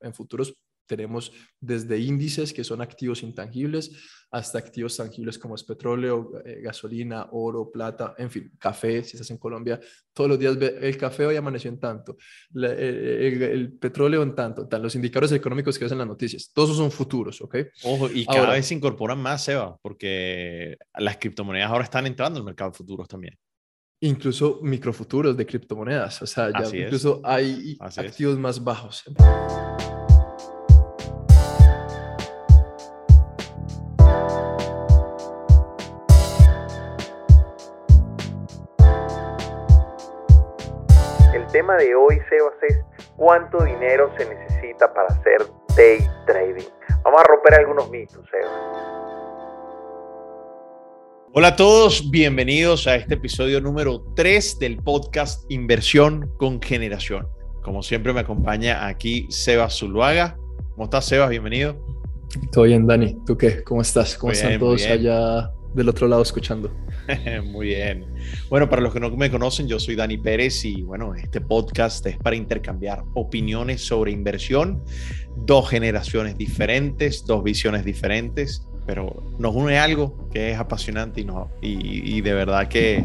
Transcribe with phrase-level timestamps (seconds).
[0.00, 0.54] en futuros
[0.88, 3.92] tenemos desde índices que son activos intangibles
[4.30, 9.30] hasta activos tangibles como es petróleo, eh, gasolina, oro, plata, en fin, café, si estás
[9.30, 9.80] en Colombia,
[10.12, 12.16] todos los días el café hoy amaneció en tanto,
[12.54, 17.40] el, petróleo en tanto, los indicadores económicos que ves en las noticias, todos son futuros,
[17.40, 17.56] ¿ok?
[17.84, 22.42] Ojo, y cada vez se incorporan más, Seba, porque las criptomonedas ahora están entrando en
[22.42, 23.34] el mercado de futuros también
[24.00, 26.22] incluso microfuturos de criptomonedas.
[26.22, 29.02] O sea, ya incluso hay activos más bajos.
[41.68, 42.78] Tema de hoy, Sebas, es
[43.16, 45.46] cuánto dinero se necesita para hacer
[45.76, 46.66] day trading.
[47.04, 48.50] Vamos a romper algunos mitos, Sebas.
[51.34, 57.28] Hola a todos, bienvenidos a este episodio número 3 del podcast Inversión con Generación.
[57.62, 60.38] Como siempre me acompaña aquí Sebas Zuluaga.
[60.70, 61.28] ¿Cómo estás, Sebas?
[61.28, 61.76] Bienvenido.
[62.50, 63.18] Todo bien, Dani.
[63.26, 63.62] ¿Tú qué?
[63.62, 64.16] ¿Cómo estás?
[64.16, 66.70] ¿Cómo están todos allá del otro lado escuchando?
[67.44, 68.06] Muy bien.
[68.48, 72.04] Bueno, para los que no me conocen, yo soy Dani Pérez y bueno, este podcast
[72.06, 74.82] es para intercambiar opiniones sobre inversión,
[75.36, 81.50] dos generaciones diferentes, dos visiones diferentes, pero nos une algo que es apasionante y, no,
[81.60, 83.04] y, de verdad que,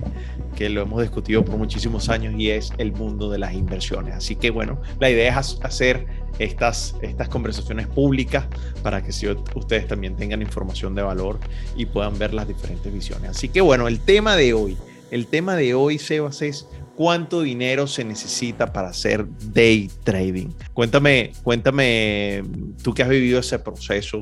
[0.56, 4.16] que, lo hemos discutido por muchísimos años y es el mundo de las inversiones.
[4.16, 6.08] Así que bueno, la idea es hacer
[6.40, 8.46] estas, estas conversaciones públicas
[8.82, 11.38] para que si ustedes también tengan información de valor
[11.76, 13.32] y puedan ver las diferentes visiones.
[13.32, 14.78] Así que bueno, el tema de hoy,
[15.12, 20.48] el tema de hoy, Sebas, es cuánto dinero se necesita para hacer day trading.
[20.74, 22.42] Cuéntame, cuéntame,
[22.82, 24.22] tú que has vivido ese proceso,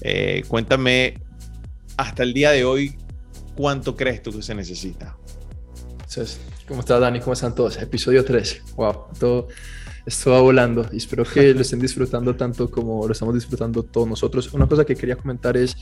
[0.00, 1.14] eh, cuéntame
[1.96, 2.96] hasta el día de hoy,
[3.56, 5.16] ¿cuánto crees tú que se necesita?
[6.66, 7.20] ¿Cómo estás, Dani?
[7.20, 7.76] ¿Cómo están todos?
[7.76, 8.62] Episodio 3.
[8.76, 9.48] Wow, todo
[10.06, 14.08] esto va volando y espero que lo estén disfrutando tanto como lo estamos disfrutando todos
[14.08, 14.52] nosotros.
[14.54, 15.76] Una cosa que quería comentar es,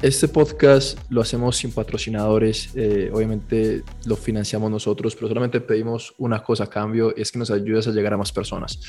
[0.00, 6.42] este podcast lo hacemos sin patrocinadores, eh, obviamente lo financiamos nosotros, pero solamente pedimos una
[6.42, 8.80] cosa a cambio, es que nos ayudes a llegar a más personas.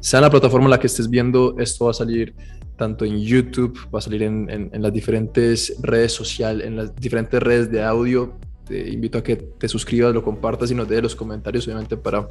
[0.00, 2.34] Sea la plataforma en la que estés viendo, esto va a salir
[2.76, 7.42] tanto en YouTube, va a salir en, en las diferentes redes sociales, en las diferentes
[7.42, 8.34] redes de audio,
[8.66, 12.26] te invito a que te suscribas, lo compartas y nos des los comentarios, obviamente, para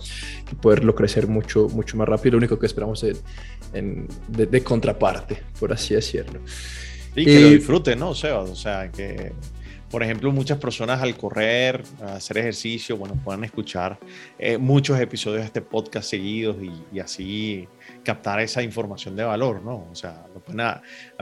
[0.62, 2.34] poderlo crecer mucho, mucho más rápido.
[2.34, 3.24] Lo único que esperamos es
[3.72, 6.40] de, contraparte, por así decirlo.
[7.16, 8.50] Y que lo disfruten, ¿no, Sebas?
[8.50, 9.32] O sea, que,
[9.94, 14.00] por ejemplo, muchas personas al correr, a hacer ejercicio, bueno, puedan escuchar
[14.40, 16.56] eh, muchos episodios de este podcast seguidos
[16.92, 17.68] y, así
[18.04, 19.86] captar esa información de valor, ¿no?
[19.92, 20.68] O sea, lo pueden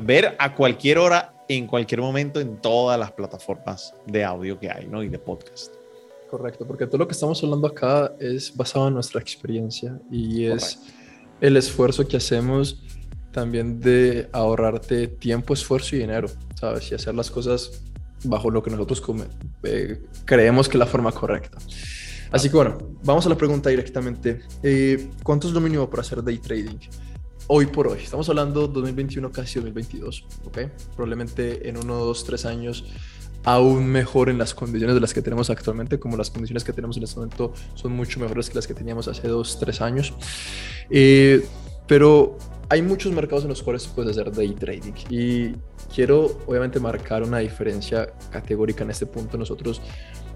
[0.04, 4.88] ver a cualquier hora en cualquier momento en todas las plataformas de audio que hay,
[4.88, 5.04] ¿no?
[5.04, 5.76] Y de podcast.
[6.30, 10.80] Correcto, porque todo lo que estamos hablando acá es basado en nuestra experiencia y es
[11.42, 12.82] el esfuerzo que hacemos
[13.34, 16.90] también de ahorrarte tiempo, esfuerzo y dinero, ¿sabes?
[16.90, 17.84] Y hacer las cosas
[18.24, 19.02] bajo lo que nosotros
[19.64, 21.58] eh, creemos que es la forma correcta.
[22.32, 24.42] Así que bueno, vamos a la pregunta directamente.
[24.64, 26.78] Eh, ¿Cuánto es lo mínimo para hacer day trading?
[27.54, 28.00] hoy por hoy.
[28.02, 30.60] Estamos hablando 2021, casi 2022, ¿ok?
[30.96, 32.86] Probablemente en uno, dos, tres años
[33.44, 36.98] aún mejor en las condiciones de las que tenemos actualmente, como las condiciones que tenemos
[36.98, 40.14] en este momento son mucho mejores que las que teníamos hace dos, tres años.
[40.90, 41.46] Eh,
[41.88, 42.38] pero
[42.72, 45.52] hay muchos mercados en los cuales puedes hacer day trading y
[45.94, 49.38] quiero obviamente marcar una diferencia categórica en este punto.
[49.38, 49.82] Nosotros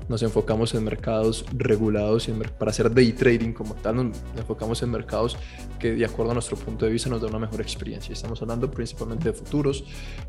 [0.09, 4.91] nos enfocamos en mercados regulados y para hacer day trading como tal, nos enfocamos en
[4.91, 5.37] mercados
[5.79, 8.11] que de acuerdo a nuestro punto de vista nos da una mejor experiencia.
[8.11, 9.85] Estamos hablando principalmente de futuros,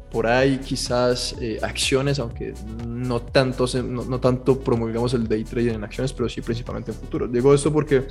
[0.08, 2.54] por ahí quizás eh, acciones, aunque
[2.86, 6.96] no tanto, no, no tanto promulgamos el day trading en acciones, pero sí principalmente en
[6.98, 7.32] futuros.
[7.32, 8.06] Digo esto porque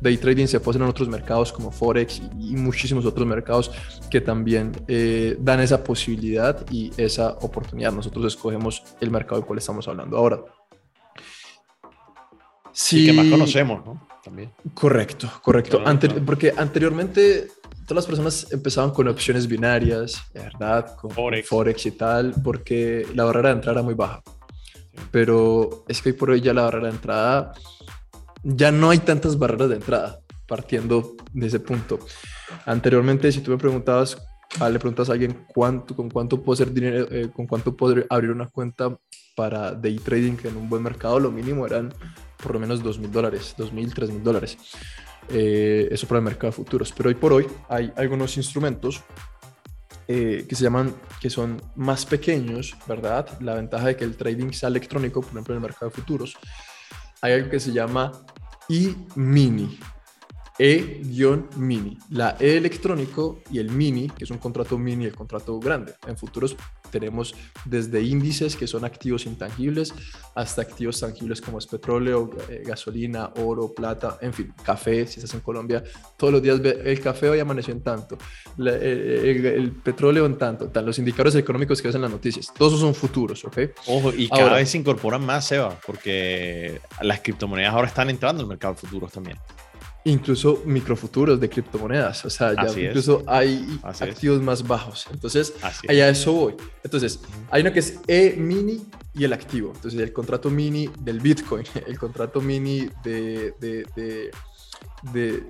[0.00, 3.70] day trading se puede en otros mercados como Forex y, muchísimos otros mercados
[4.10, 7.92] que también eh, dan esa posibilidad y esa oportunidad.
[7.92, 10.40] Nosotros escogemos el mercado del cual estamos hablando ahora.
[12.72, 14.06] Sí, que más conocemos, ¿no?
[14.22, 14.52] También.
[14.74, 15.82] Correcto, correcto.
[16.26, 17.48] porque anteriormente
[17.86, 20.94] todas las personas empezaban con opciones binarias, ¿verdad?
[20.96, 21.86] Con Forex.
[21.86, 24.22] y tal, porque la barrera de entrada era muy baja.
[25.10, 27.52] Pero es que hoy por hoy ya la barrera de entrada,
[28.42, 31.98] ya no hay tantas barreras de entrada, partiendo de ese punto.
[32.64, 34.18] Anteriormente, si tú me preguntabas,
[34.60, 38.04] ah, le preguntas a alguien cuánto, con cuánto puedo hacer dinero, eh, con cuánto puedo
[38.08, 38.96] abrir una cuenta
[39.34, 41.92] para day trading en un buen mercado, lo mínimo eran
[42.42, 44.56] por lo menos dos mil dólares, dos mil, tres mil dólares.
[45.28, 46.92] Eh, eso para el mercado de futuros.
[46.96, 49.02] Pero hoy por hoy hay algunos instrumentos
[50.06, 53.28] eh, que se llaman, que son más pequeños, ¿verdad?
[53.40, 56.36] La ventaja de que el trading sea electrónico, por ejemplo, en el mercado de futuros.
[57.26, 58.12] Hay algo que se llama
[58.68, 59.80] e-mini.
[60.56, 61.98] E-mini.
[62.10, 65.94] La E electrónico y el mini, que es un contrato mini el contrato grande.
[66.06, 66.56] En futuros
[66.90, 67.34] tenemos
[67.64, 69.94] desde índices que son activos intangibles
[70.34, 75.34] hasta activos tangibles como es petróleo, eh, gasolina, oro, plata, en fin, café, si estás
[75.34, 75.82] en Colombia,
[76.16, 78.18] todos los días el café hoy amaneció en tanto,
[78.58, 82.94] el, petróleo en tanto, los indicadores económicos que ves en las noticias, todos esos son
[82.94, 83.58] futuros, ¿ok?
[83.86, 88.48] Ojo, y cada vez se incorporan más, Seba, porque las criptomonedas ahora están entrando al
[88.48, 89.38] mercado de futuros también
[90.06, 92.24] incluso microfuturos de criptomonedas.
[92.24, 95.06] O sea, ya incluso hay activos más bajos.
[95.12, 95.54] Entonces,
[95.88, 96.54] allá eso voy.
[96.82, 97.20] Entonces,
[97.50, 99.72] hay uno que es E-mini y el activo.
[99.74, 104.30] Entonces, el contrato mini del Bitcoin, el contrato mini de, de,
[105.02, 105.42] de,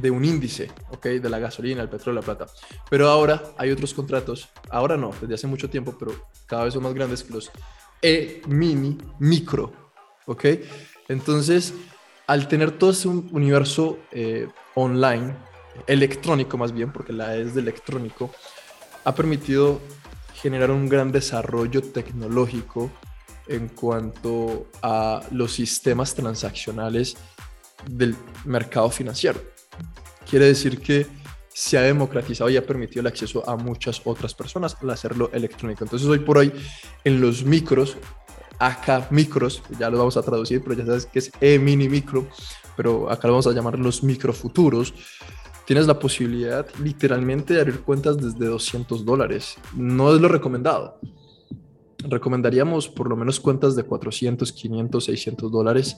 [0.00, 1.06] de, un índice, ¿ok?
[1.06, 2.46] De la gasolina, el petróleo, la plata.
[2.88, 6.12] Pero ahora hay otros contratos, ahora no, desde hace mucho tiempo, pero
[6.46, 7.50] cada vez son más grandes que los
[8.00, 9.72] E-mini micro,
[10.24, 10.46] ¿ok?
[11.08, 11.74] Entonces,
[12.28, 15.34] al tener todo ese universo eh, online,
[15.86, 18.30] electrónico más bien, porque la es de electrónico,
[19.04, 19.80] ha permitido
[20.34, 22.90] generar un gran desarrollo tecnológico
[23.48, 27.16] en cuanto a los sistemas transaccionales
[27.88, 28.14] del
[28.44, 29.40] mercado financiero.
[30.28, 31.06] Quiere decir que
[31.48, 35.82] se ha democratizado y ha permitido el acceso a muchas otras personas al hacerlo electrónico.
[35.82, 36.52] Entonces hoy por hoy
[37.04, 37.96] en los micros
[38.58, 42.26] acá micros, ya lo vamos a traducir, pero ya sabes que es e-mini micro,
[42.76, 44.94] pero acá lo vamos a llamar los microfuturos.
[45.66, 49.56] Tienes la posibilidad literalmente de abrir cuentas desde 200 dólares.
[49.76, 50.98] No es lo recomendado.
[51.98, 55.96] Recomendaríamos por lo menos cuentas de 400, 500, 600 dólares,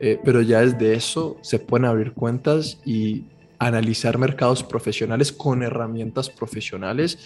[0.00, 3.24] eh, pero ya desde eso se pueden abrir cuentas y
[3.58, 7.18] analizar mercados profesionales con herramientas profesionales,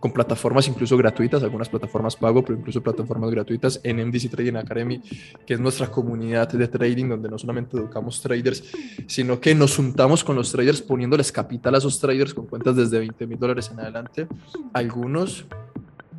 [0.00, 5.00] con plataformas incluso gratuitas, algunas plataformas pago, pero incluso plataformas gratuitas en MDC Trading Academy,
[5.46, 8.64] que es nuestra comunidad de trading, donde no solamente educamos traders,
[9.06, 12.98] sino que nos juntamos con los traders poniéndoles capital a esos traders con cuentas desde
[12.98, 14.26] 20 mil dólares en adelante.
[14.72, 15.46] Algunos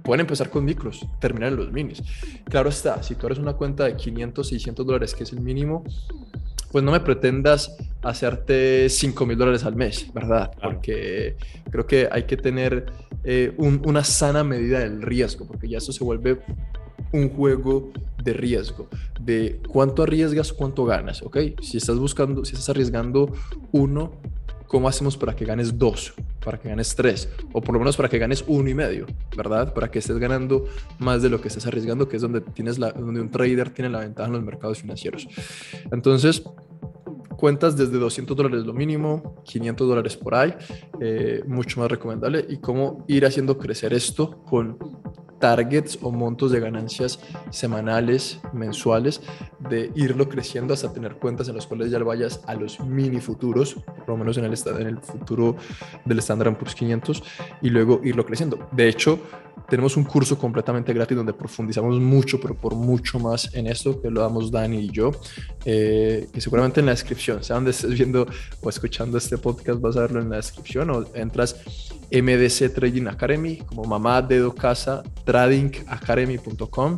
[0.04, 2.02] pueden empezar con micros, terminar en los minis.
[2.46, 5.84] Claro está, si tú eres una cuenta de 500, 600 dólares, que es el mínimo,
[6.72, 10.52] pues no me pretendas hacerte 5 mil dólares al mes, ¿verdad?
[10.62, 11.36] Porque
[11.70, 12.86] creo que hay que tener
[13.24, 16.40] eh, una sana medida del riesgo, porque ya eso se vuelve
[17.12, 17.92] un juego
[18.24, 18.88] de riesgo,
[19.20, 21.38] de cuánto arriesgas, cuánto ganas, ¿ok?
[21.62, 23.34] Si estás buscando, si estás arriesgando
[23.72, 24.12] uno,
[24.68, 26.14] ¿cómo hacemos para que ganes dos?
[26.44, 29.06] Para que ganes tres, o por lo menos para que ganes uno y medio,
[29.36, 29.74] ¿verdad?
[29.74, 30.66] Para que estés ganando
[30.98, 34.00] más de lo que estés arriesgando, que es donde, tienes donde un trader tiene la
[34.00, 35.28] ventaja en los mercados financieros.
[35.92, 36.44] Entonces,
[37.40, 40.54] cuentas desde 200 dólares lo mínimo, 500 dólares por ahí,
[41.00, 44.78] eh, mucho más recomendable, y cómo ir haciendo crecer esto con
[45.40, 47.20] targets o montos de ganancias
[47.50, 49.22] semanales, mensuales,
[49.60, 53.76] de irlo creciendo hasta tener cuentas en las cuales ya vayas a los mini futuros,
[53.76, 55.56] por lo menos en el, en el futuro
[56.06, 57.24] del Standard Poor's 500,
[57.62, 58.70] y luego irlo creciendo.
[58.72, 59.20] De hecho,
[59.68, 64.10] tenemos un curso completamente gratis donde profundizamos mucho, pero por mucho más en esto, que
[64.10, 65.12] lo damos Dani y yo,
[65.66, 68.28] eh, que seguramente en la descripción, sea donde estés viendo
[68.62, 71.58] o escuchando este podcast, vas a verlo en la descripción o entras
[72.12, 76.98] MDC Trading Academy como mamá dedo casa tradingacademy.com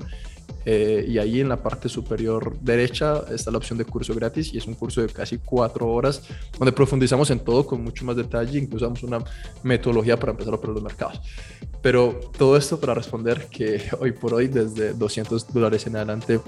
[0.66, 4.58] eh, y ahí en la parte superior derecha está la opción de curso gratis y
[4.58, 6.24] es un curso de casi cuatro horas
[6.58, 9.20] donde profundizamos en todo con mucho más detalle, incluso damos una
[9.64, 11.22] metodología para empezar a operar los mercados.
[11.82, 16.40] Pero todo esto para responder que hoy por hoy desde 200 dólares en adelante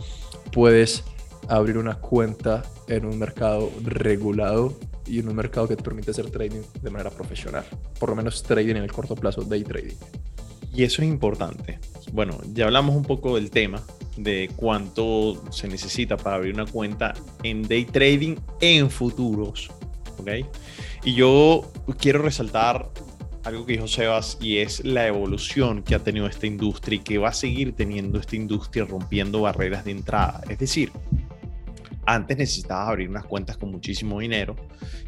[0.51, 1.03] puedes
[1.47, 4.73] abrir una cuenta en un mercado regulado
[5.05, 7.65] y en un mercado que te permite hacer trading de manera profesional,
[7.99, 9.95] por lo menos trading en el corto plazo, day trading.
[10.73, 11.79] Y eso es importante.
[12.11, 13.81] Bueno, ya hablamos un poco del tema
[14.17, 17.13] de cuánto se necesita para abrir una cuenta
[17.43, 19.69] en day trading en futuros.
[20.17, 20.29] ¿Ok?
[21.03, 22.89] Y yo quiero resaltar
[23.43, 27.17] algo que dijo Sebas y es la evolución que ha tenido esta industria y que
[27.17, 30.41] va a seguir teniendo esta industria rompiendo barreras de entrada.
[30.49, 30.91] Es decir,
[32.05, 34.55] antes necesitabas abrir unas cuentas con muchísimo dinero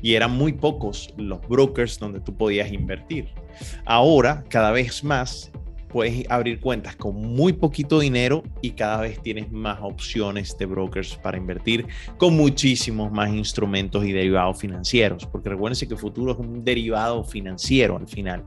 [0.01, 3.29] y eran muy pocos los brokers donde tú podías invertir.
[3.85, 5.51] Ahora, cada vez más,
[5.95, 11.15] puedes abrir cuentas con muy poquito dinero y cada vez tienes más opciones de brokers
[11.15, 11.87] para invertir
[12.17, 17.95] con muchísimos más instrumentos y derivados financieros, porque recuérdense que futuro es un derivado financiero
[17.95, 18.43] al final.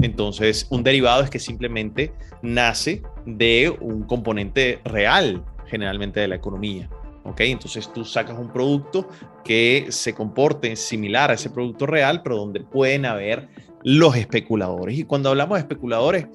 [0.00, 6.88] Entonces, un derivado es que simplemente nace de un componente real, generalmente de la economía.
[7.28, 7.40] ¿Ok?
[7.40, 9.08] Entonces tú sacas un producto
[9.44, 13.48] que se comporte similar a ese producto real, pero donde pueden haber
[13.82, 14.98] los especuladores.
[14.98, 16.26] Y cuando hablamos de especuladores,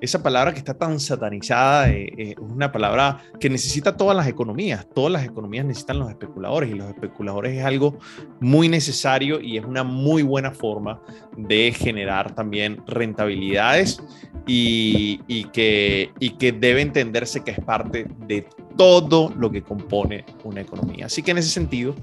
[0.00, 4.26] esa palabra que está tan satanizada eh, eh, es una palabra que necesita todas las
[4.26, 4.86] economías.
[4.92, 7.98] Todas las economías necesitan los especuladores y los especuladores es algo
[8.40, 11.00] muy necesario y es una muy buena forma
[11.36, 14.02] de generar también rentabilidades
[14.46, 20.24] y, y, que, y que debe entenderse que es parte de todo lo que compone
[20.44, 21.06] una economía.
[21.06, 21.94] Así que en ese sentido,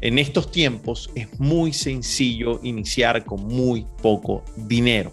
[0.00, 5.12] en estos tiempos es muy sencillo iniciar con muy poco dinero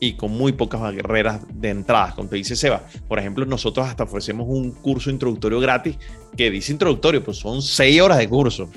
[0.00, 2.82] y con muy pocas barreras de entrada, como te dice Seba.
[3.06, 5.96] Por ejemplo, nosotros hasta ofrecemos un curso introductorio gratis
[6.36, 8.70] que dice introductorio, pues son seis horas de curso,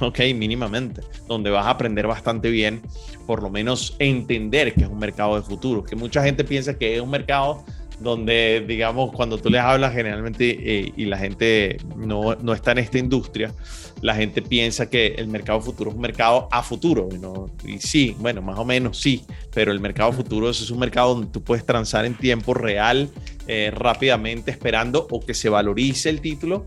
[0.00, 2.82] ok, mínimamente, donde vas a aprender bastante bien,
[3.26, 6.94] por lo menos entender que es un mercado de futuro, que mucha gente piensa que
[6.94, 7.64] es un mercado
[8.00, 12.78] donde, digamos, cuando tú les hablas generalmente eh, y la gente no, no, está en
[12.78, 13.52] esta industria,
[14.00, 17.08] la gente piensa que el mercado futuro es un mercado a futuro.
[17.64, 21.30] Y sí, bueno, más o menos sí, pero el mercado futuro es un mercado donde
[21.30, 23.10] tú puedes transar en tiempo real,
[23.46, 26.64] eh, rápidamente, esperando o que se valorice el título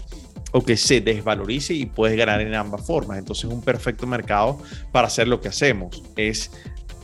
[0.52, 3.18] o que se desvalorice y puedes ganar en ambas formas.
[3.18, 4.60] Entonces es un perfecto mercado
[4.92, 6.04] para hacer lo que hacemos.
[6.16, 6.52] Es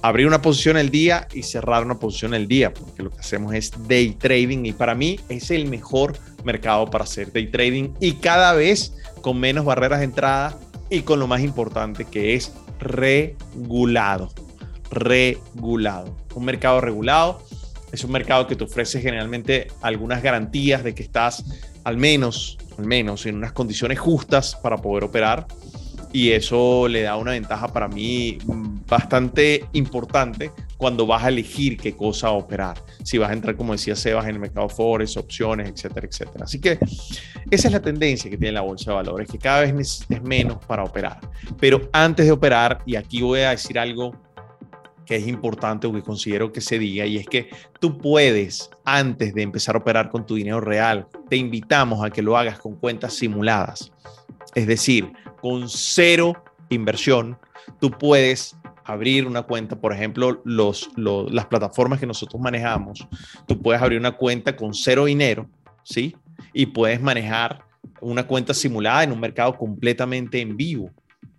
[0.01, 3.53] abrir una posición el día y cerrar una posición el día, porque lo que hacemos
[3.53, 8.13] es day trading y para mí es el mejor mercado para hacer day trading y
[8.13, 10.58] cada vez con menos barreras de entrada
[10.89, 14.29] y con lo más importante que es regulado.
[14.89, 16.15] Regulado.
[16.34, 17.44] Un mercado regulado
[17.91, 21.44] es un mercado que te ofrece generalmente algunas garantías de que estás
[21.84, 25.48] al menos, al menos en unas condiciones justas para poder operar
[26.12, 28.39] y eso le da una ventaja para mí
[28.89, 32.81] bastante importante cuando vas a elegir qué cosa operar.
[33.03, 36.46] Si vas a entrar, como decía Sebas, en el mercado Forex, opciones, etcétera, etcétera.
[36.46, 36.79] Así que
[37.51, 40.58] esa es la tendencia que tiene la bolsa de valores, que cada vez es menos
[40.65, 41.19] para operar.
[41.60, 44.15] Pero antes de operar, y aquí voy a decir algo
[45.05, 49.34] que es importante o que considero que se diga, y es que tú puedes, antes
[49.34, 52.75] de empezar a operar con tu dinero real, te invitamos a que lo hagas con
[52.75, 53.91] cuentas simuladas.
[54.55, 57.38] Es decir, con cero inversión,
[57.79, 58.55] tú puedes
[58.89, 63.08] abrir una cuenta, por ejemplo, los, las plataformas que nosotros manejamos,
[63.48, 65.48] tú puedes abrir una cuenta con cero dinero,
[65.84, 66.15] ¿sí?
[66.53, 67.63] Y puedes manejar
[68.01, 70.89] una cuenta simulada en un mercado completamente en vivo.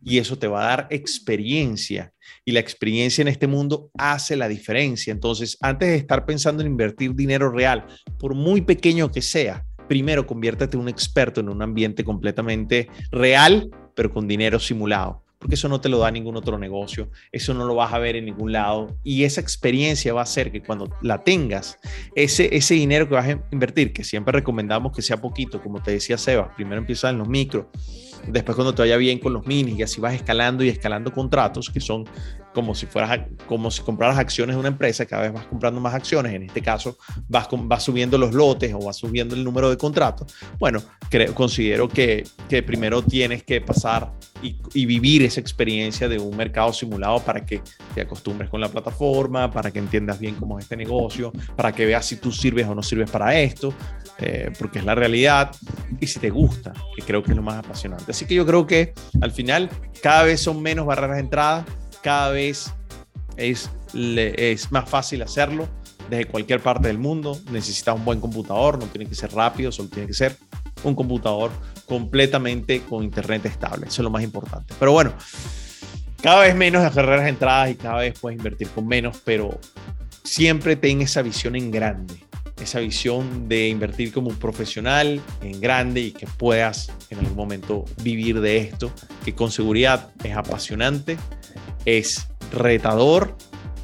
[0.02, 2.12] Y eso te va a dar experiencia.
[2.44, 5.10] Y la experiencia en este mundo hace la diferencia.
[5.10, 7.84] Entonces, antes de estar pensando en invertir dinero real,
[8.16, 14.12] por muy pequeño que sea, primero conviértete un experto en un ambiente completamente real, pero
[14.12, 17.74] con dinero simulado porque eso no te lo da ningún otro negocio, eso no lo
[17.74, 18.94] vas a ver en ningún lado.
[19.02, 21.78] Y esa experiencia va a hacer que cuando la tengas,
[22.14, 25.92] ese, ese dinero que vas a invertir, que siempre recomendamos que sea poquito, como te
[25.92, 27.66] decía Sebas, primero empieza en los micros,
[28.26, 31.70] después cuando te vaya bien con los minis y así vas escalando y escalando contratos
[31.70, 32.06] que son
[32.54, 35.94] como si fueras como si compraras acciones de una empresa, cada vez vas comprando más
[35.94, 36.98] acciones, en este caso
[37.28, 40.34] vas, vas subiendo los lotes o vas subiendo el número de contratos.
[40.58, 44.12] Bueno, creo, considero que, que primero tienes que pasar
[44.42, 47.62] y, y, vivir esa experiencia de un mercado simulado para que
[47.94, 51.86] te acostumbres con la plataforma, para que entiendas bien cómo es este negocio, para que
[51.86, 53.74] veas si tú sirves o no sirves para esto,
[54.20, 55.50] eh, porque es la realidad,
[56.00, 58.10] y si te gusta, que creo que es lo más apasionante.
[58.10, 59.70] Así que yo creo que al final
[60.02, 61.64] cada vez son menos barreras de entrada
[62.02, 62.72] cada vez
[63.36, 65.68] es, es más fácil hacerlo
[66.08, 67.38] desde cualquier parte del mundo.
[67.50, 70.36] Necesitas un buen computador, no tiene que ser rápido, solo tiene que ser
[70.82, 71.50] un computador
[71.86, 73.86] completamente con internet estable.
[73.86, 74.74] Eso es lo más importante.
[74.78, 75.12] Pero bueno,
[76.22, 79.58] cada vez menos de carreras entradas y cada vez puedes invertir con menos, pero
[80.22, 82.14] siempre ten esa visión en grande,
[82.60, 87.84] esa visión de invertir como un profesional en grande y que puedas en algún momento
[88.02, 88.92] vivir de esto,
[89.24, 91.16] que con seguridad es apasionante
[91.84, 93.34] es retador,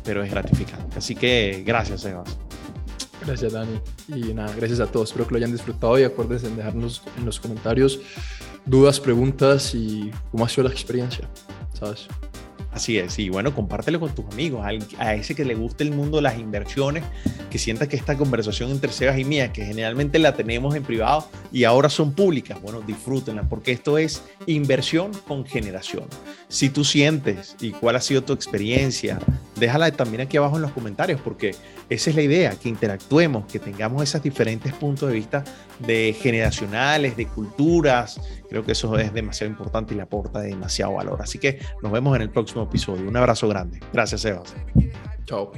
[0.04, 0.99] pero es gratificante.
[0.99, 2.37] Así que gracias, Sebas.
[3.25, 3.80] Gracias, Dani.
[4.09, 5.11] Y nada, gracias a todos.
[5.11, 8.00] Espero que lo hayan disfrutado y acuérdense en dejarnos en los comentarios
[8.64, 11.28] dudas, preguntas y cómo ha sido la experiencia,
[11.73, 12.09] ¿sabes?
[12.76, 14.62] Así es, y bueno, compártelo con tus amigos,
[14.99, 17.04] a ese que le guste el mundo las inversiones,
[17.49, 21.26] que sienta que esta conversación entre Sebas y mía, que generalmente la tenemos en privado
[21.50, 26.04] y ahora son públicas, bueno, disfrútenla, porque esto es inversión con generación.
[26.49, 29.21] Si tú sientes y cuál ha sido tu experiencia,
[29.59, 31.54] déjala también aquí abajo en los comentarios, porque
[31.88, 35.45] esa es la idea, que interactuemos, que tengamos esos diferentes puntos de vista
[35.80, 38.21] de generacionales, de culturas.
[38.49, 41.21] Creo que eso es demasiado importante y le aporta demasiado valor.
[41.23, 43.09] Así que nos vemos en el próximo episodio.
[43.09, 43.80] Un abrazo grande.
[43.92, 44.54] Gracias, Sebas.
[45.25, 45.52] Chao.